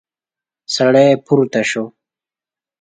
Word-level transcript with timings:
سړی 0.75 1.07
پورته 1.25 1.61
شو. 1.69 1.85